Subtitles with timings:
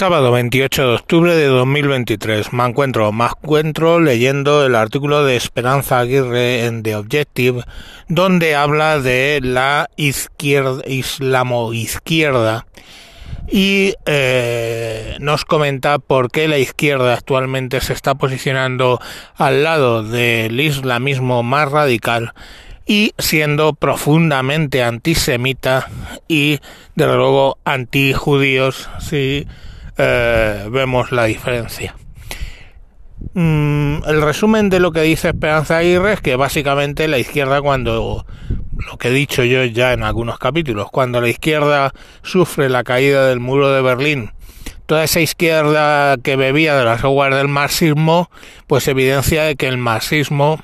[0.00, 2.54] Sábado 28 de octubre de 2023.
[2.54, 7.64] Me encuentro, me encuentro leyendo el artículo de Esperanza Aguirre en The Objective,
[8.08, 12.64] donde habla de la izquierda, islamo-izquierda
[13.46, 19.00] y eh, nos comenta por qué la izquierda actualmente se está posicionando
[19.36, 22.32] al lado del islamismo más radical
[22.86, 25.90] y siendo profundamente antisemita
[26.26, 26.58] y
[26.94, 29.46] de luego antijudíos si
[30.00, 31.94] eh, vemos la diferencia.
[33.34, 38.26] Mm, el resumen de lo que dice Esperanza Aguirre es que básicamente la izquierda cuando
[38.86, 41.92] lo que he dicho yo ya en algunos capítulos, cuando la izquierda
[42.22, 44.32] sufre la caída del muro de Berlín,
[44.86, 48.30] toda esa izquierda que bebía de las aguas del marxismo,
[48.66, 50.58] pues evidencia de que el marxismo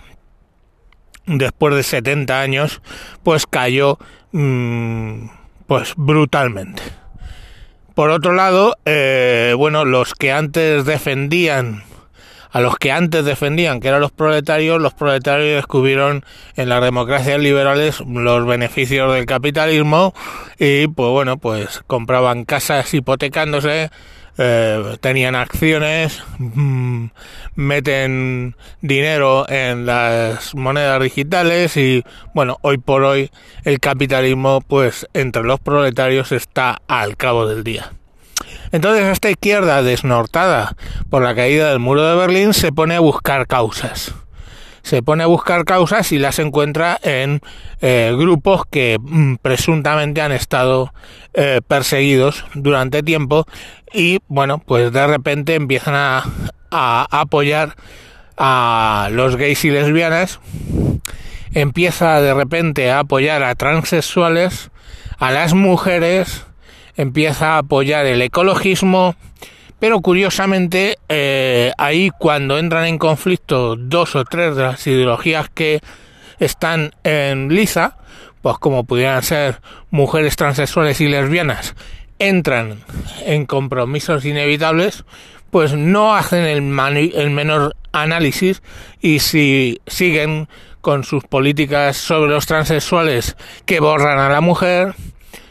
[1.27, 2.81] después de 70 años,
[3.23, 3.99] pues cayó
[4.33, 5.29] mm,
[5.67, 6.83] pues brutalmente.
[7.97, 11.83] Por otro lado, eh, bueno, los que antes defendían,
[12.51, 16.23] a los que antes defendían que eran los proletarios, los proletarios descubrieron
[16.57, 20.13] en las democracias liberales los beneficios del capitalismo
[20.59, 23.91] y pues bueno, pues compraban casas hipotecándose,
[24.39, 27.07] eh, tenían acciones, mm,
[27.55, 33.31] meten dinero en las monedas digitales y bueno, hoy por hoy
[33.65, 37.93] el capitalismo pues entre los proletarios está al cabo del día.
[38.73, 40.77] Entonces esta izquierda desnortada
[41.09, 44.15] por la caída del muro de Berlín se pone a buscar causas
[44.87, 47.41] se pone a buscar causas y las encuentra en
[47.81, 50.95] eh, grupos que mm, presuntamente han estado
[51.35, 53.47] eh, perseguidos durante tiempo
[53.93, 56.23] y bueno pues de repente empiezan a,
[56.71, 57.75] a apoyar
[58.37, 60.39] a los gays y lesbianas.
[61.53, 64.71] Empieza de repente a apoyar a transexuales
[65.19, 66.47] a las mujeres
[66.97, 69.17] empieza a apoyar el ecologismo
[69.79, 75.81] pero curiosamente, eh, ahí cuando entran en conflicto dos o tres de las ideologías que
[76.39, 77.99] están en liza,
[78.43, 79.61] pues como pudieran ser
[79.91, 81.75] mujeres transexuales y lesbianas,
[82.19, 82.81] entran
[83.25, 85.05] en compromisos inevitables,
[85.51, 88.63] pues no hacen el, el menor análisis
[89.01, 90.49] y si siguen
[90.81, 94.95] con sus políticas sobre los transexuales que borran a la mujer,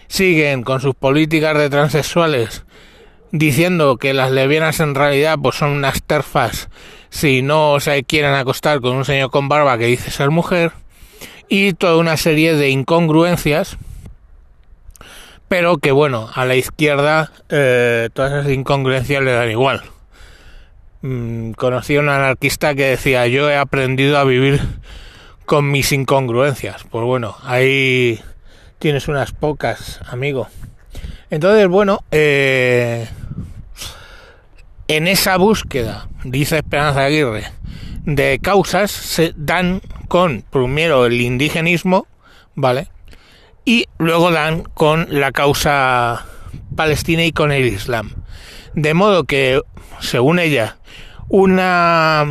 [0.08, 2.66] siguen con sus políticas de transexuales
[3.38, 6.70] diciendo que las lesbianas en realidad pues son unas terfas.
[7.10, 10.72] Si no se quieren acostar con un señor con barba que dice ser mujer
[11.48, 13.78] y toda una serie de incongruencias
[15.48, 19.82] pero que bueno a la izquierda eh, todas esas incongruencias le dan igual.
[21.02, 24.60] Mm, conocí a un anarquista que decía yo he aprendido a vivir
[25.46, 28.20] con mis incongruencias pues bueno ahí
[28.80, 30.48] tienes unas pocas amigo.
[31.30, 33.08] Entonces bueno eh,
[34.96, 37.44] en esa búsqueda, dice Esperanza Aguirre,
[38.06, 42.08] de causas se dan con primero el indigenismo,
[42.56, 42.88] ¿vale?
[43.66, 46.26] Y luego dan con la causa
[46.78, 48.14] palestina y con el Islam.
[48.74, 49.62] De modo que,
[50.00, 50.78] según ella,
[51.28, 52.26] una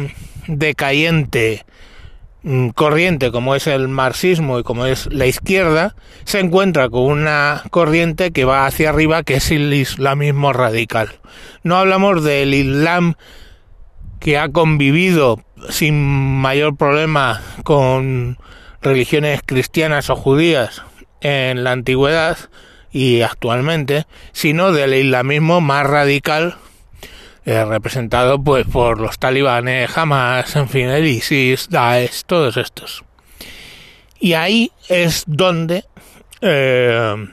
[0.46, 1.66] decayente
[2.74, 8.32] corriente como es el marxismo y como es la izquierda, se encuentra con una corriente
[8.32, 11.20] que va hacia arriba que es el islamismo radical.
[11.62, 13.14] No hablamos del islam
[14.20, 15.94] que ha convivido sin
[16.40, 18.38] mayor problema con
[18.82, 20.82] religiones cristianas o judías
[21.20, 22.36] en la antigüedad
[22.92, 26.56] y actualmente, sino del islamismo más radical
[27.44, 33.04] eh, representado pues por los talibanes, Hamas, en fin, el ISIS, Daesh, todos estos.
[34.18, 35.84] Y ahí es donde
[36.40, 37.26] eh,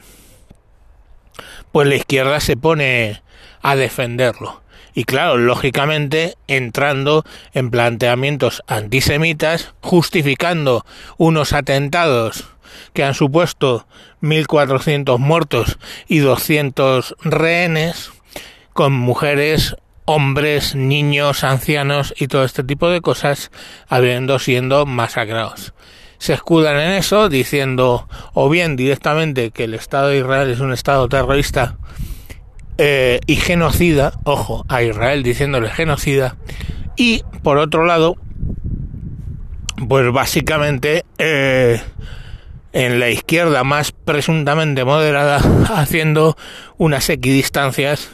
[1.72, 3.22] pues la izquierda se pone
[3.62, 4.62] a defenderlo.
[4.94, 7.24] Y claro, lógicamente entrando
[7.54, 10.86] en planteamientos antisemitas, justificando
[11.18, 12.46] unos atentados
[12.94, 13.88] que han supuesto
[14.22, 18.12] 1.400 muertos y 200 rehenes,
[18.74, 19.76] con mujeres
[20.06, 23.52] hombres, niños, ancianos y todo este tipo de cosas
[23.88, 25.74] habiendo siendo masacrados.
[26.18, 30.72] Se escudan en eso diciendo o bien directamente que el Estado de Israel es un
[30.72, 31.78] Estado terrorista
[32.78, 36.38] eh, y genocida, ojo, a Israel diciéndole genocida,
[36.96, 38.16] y por otro lado,
[39.88, 41.82] pues básicamente eh,
[42.74, 45.38] en la izquierda más presuntamente moderada
[45.76, 46.38] haciendo
[46.78, 48.12] unas equidistancias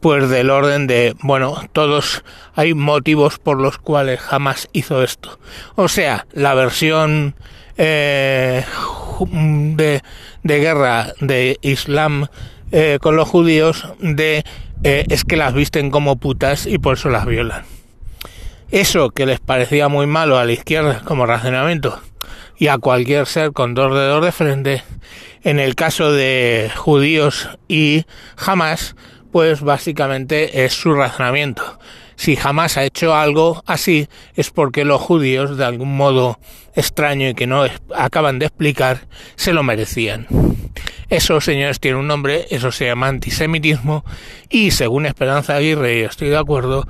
[0.00, 2.24] pues del orden de, bueno, todos
[2.54, 5.38] hay motivos por los cuales jamás hizo esto.
[5.74, 7.34] O sea, la versión
[7.76, 8.64] eh,
[9.30, 10.02] de,
[10.42, 12.26] de, guerra de Islam
[12.70, 14.44] eh, con los judíos de
[14.82, 17.64] eh, es que las visten como putas y por eso las violan.
[18.70, 22.00] Eso que les parecía muy malo a la izquierda como razonamiento
[22.58, 24.82] y a cualquier ser con dos dedos de frente,
[25.42, 28.04] en el caso de judíos y
[28.36, 28.96] Hamas,
[29.32, 31.78] pues básicamente es su razonamiento.
[32.16, 36.38] Si jamás ha hecho algo así es porque los judíos, de algún modo
[36.74, 37.64] extraño y que no
[37.94, 40.26] acaban de explicar, se lo merecían.
[41.10, 44.04] Eso, señores, tiene un nombre, eso se llama antisemitismo
[44.50, 46.86] y según Esperanza Aguirre, y estoy de acuerdo,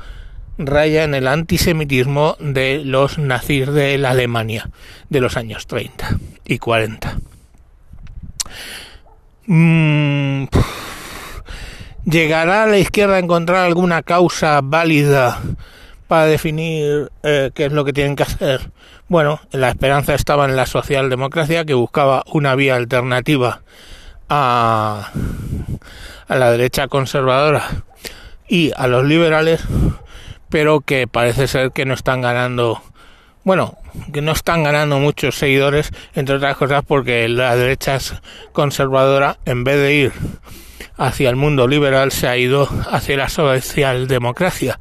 [0.59, 4.71] raya en el antisemitismo de los nazis de la Alemania
[5.09, 7.19] de los años 30 y 40.
[9.47, 10.45] Mm,
[12.11, 15.43] ¿Llegará a la izquierda a encontrar alguna causa válida
[16.07, 18.71] para definir eh, qué es lo que tienen que hacer?
[19.09, 23.61] Bueno, la esperanza estaba en la socialdemocracia que buscaba una vía alternativa
[24.31, 25.11] a,
[26.29, 27.85] la derecha conservadora
[28.49, 29.61] y a los liberales
[30.49, 32.81] pero que parece ser que no están ganando,
[33.45, 33.77] bueno,
[34.15, 37.99] que no están ganando muchos seguidores, entre otras cosas porque la derecha
[38.53, 40.13] conservadora, en vez de ir
[40.99, 44.79] hacia el mundo liberal, se ha ido hacia la socialdemocracia.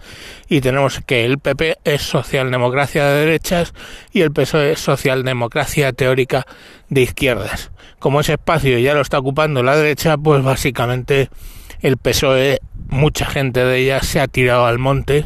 [0.49, 3.73] Y tenemos que el PP es socialdemocracia de derechas
[4.11, 6.45] y el PSOE es socialdemocracia teórica
[6.89, 7.71] de izquierdas.
[7.99, 11.29] Como ese espacio ya lo está ocupando la derecha, pues básicamente
[11.81, 12.59] el PSOE,
[12.89, 15.25] mucha gente de ella se ha tirado al monte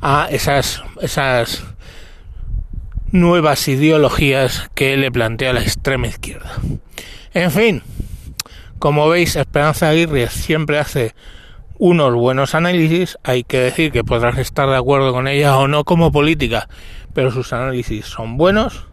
[0.00, 1.64] a esas, esas
[3.10, 6.52] nuevas ideologías que le plantea la extrema izquierda.
[7.34, 7.82] En fin,
[8.82, 11.14] como veis, Esperanza Aguirre siempre hace
[11.78, 15.84] unos buenos análisis, hay que decir que podrás estar de acuerdo con ella o no
[15.84, 16.68] como política,
[17.14, 18.86] pero sus análisis son buenos,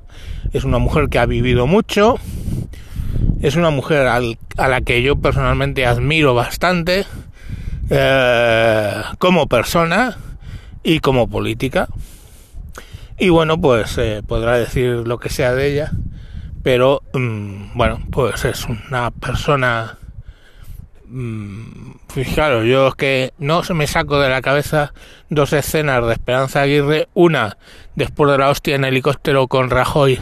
[0.53, 2.19] es una mujer que ha vivido mucho,
[3.41, 7.07] es una mujer a la que yo personalmente admiro bastante
[7.89, 10.19] eh, como persona
[10.83, 11.87] y como política.
[13.17, 15.91] Y bueno, pues eh, podrá decir lo que sea de ella,
[16.63, 19.97] pero mm, bueno, pues es una persona...
[21.05, 24.93] Mm, fijaros, yo es que no se me saco de la cabeza
[25.29, 27.57] dos escenas de Esperanza Aguirre, una
[27.95, 30.19] después de la hostia en helicóptero con Rajoy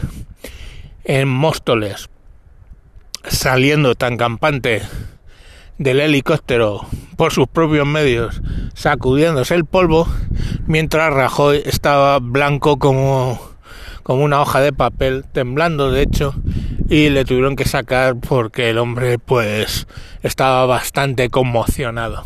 [1.04, 2.08] en Móstoles,
[3.24, 4.82] saliendo tan campante
[5.78, 6.86] del helicóptero
[7.16, 8.42] por sus propios medios,
[8.74, 10.06] sacudiéndose el polvo,
[10.66, 13.40] mientras Rajoy estaba blanco como,
[14.08, 16.34] como una hoja de papel, temblando de hecho,
[16.88, 19.86] y le tuvieron que sacar porque el hombre pues
[20.22, 22.24] estaba bastante conmocionado.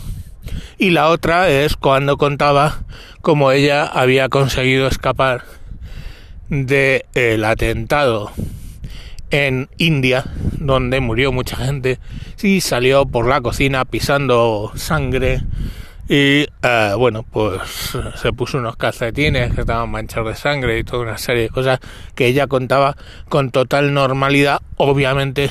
[0.79, 2.85] Y la otra es cuando contaba
[3.21, 5.43] cómo ella había conseguido escapar
[6.49, 8.31] del el atentado
[9.33, 10.27] en India,
[10.61, 11.99] donde murió mucha gente,
[12.45, 15.43] y salió por la cocina pisando sangre
[16.09, 21.03] y eh, bueno, pues se puso unos calcetines que estaban manchados de sangre y toda
[21.03, 21.81] una serie de cosas
[22.15, 22.97] que ella contaba
[23.29, 25.51] con total normalidad, obviamente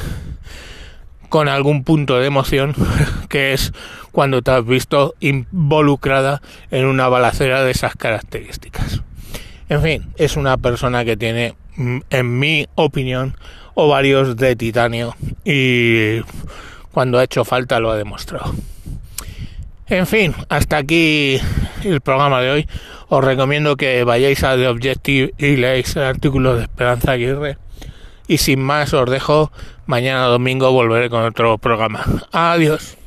[1.30, 2.76] con algún punto de emoción,
[3.30, 3.72] que es
[4.12, 9.02] cuando te has visto involucrada en una balacera de esas características.
[9.70, 13.38] En fin, es una persona que tiene, mm, en mi opinión,
[13.76, 15.16] ovarios de titanio
[15.46, 16.20] y
[16.92, 18.54] cuando ha hecho falta lo ha demostrado.
[19.92, 21.38] En fin, hasta aquí
[21.84, 22.68] el programa de hoy.
[23.10, 27.58] Os recomiendo que vayáis a The Objective y leáis el artículo de Esperanza Aguirre.
[28.26, 29.52] Y sin más os dejo,
[29.88, 32.06] mañana domingo volveré con otro programa.
[32.32, 32.98] Adiós.